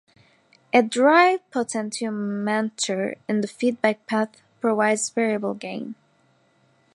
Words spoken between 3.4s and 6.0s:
the feedback path provides variable gain.